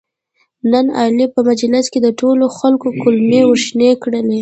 [0.71, 4.39] نن علي په مجلس کې د ټولو خلکو کولمې ورشنې کړلې.